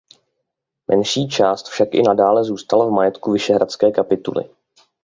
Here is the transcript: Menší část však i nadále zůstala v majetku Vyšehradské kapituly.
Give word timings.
Menší 0.87 1.27
část 1.27 1.65
však 1.67 1.93
i 1.93 2.01
nadále 2.01 2.43
zůstala 2.43 2.85
v 2.87 2.91
majetku 2.91 3.31
Vyšehradské 3.31 3.91
kapituly. 3.91 4.49